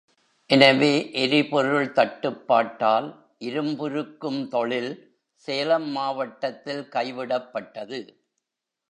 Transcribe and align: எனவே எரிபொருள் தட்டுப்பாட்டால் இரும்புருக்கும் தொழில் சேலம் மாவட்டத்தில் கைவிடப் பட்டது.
எனவே 0.49 0.93
எரிபொருள் 1.13 1.91
தட்டுப்பாட்டால் 1.91 3.07
இரும்புருக்கும் 3.39 4.47
தொழில் 4.47 4.91
சேலம் 5.47 5.89
மாவட்டத்தில் 5.89 6.89
கைவிடப் 6.89 7.51
பட்டது. 7.53 7.99